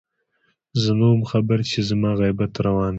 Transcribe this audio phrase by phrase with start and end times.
[0.81, 2.89] زه نه وم خبر چې زما غيبت روان دی